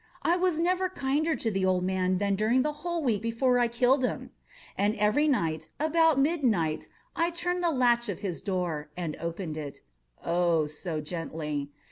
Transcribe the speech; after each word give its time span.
I 0.23 0.35
was 0.35 0.57
never 0.57 0.89
kinder 0.89 1.35
to 1.35 1.51
the 1.51 1.63
old 1.63 1.83
man 1.83 2.17
than 2.17 2.33
during 2.33 2.63
the 2.63 2.73
whole 2.81 3.03
week 3.03 3.21
before 3.21 3.59
I 3.59 3.67
killed 3.67 4.03
him. 4.03 4.31
And 4.75 4.95
every 4.95 5.27
night, 5.27 5.69
about 5.79 6.19
midnight, 6.19 6.89
I 7.15 7.29
turned 7.29 7.63
the 7.63 7.69
latch 7.69 8.09
of 8.09 8.17
his 8.21 8.41
door 8.41 8.89
and 8.97 9.15
opened 9.17 9.57
it—oh, 9.57 10.65
so 10.65 11.01
gently! 11.01 11.69